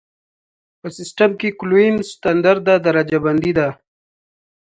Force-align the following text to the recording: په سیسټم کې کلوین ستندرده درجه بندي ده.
په 0.79 0.87
سیسټم 0.97 1.31
کې 1.39 1.49
کلوین 1.59 1.93
ستندرده 2.11 2.75
درجه 2.85 3.19
بندي 3.25 3.51
ده. 3.57 3.67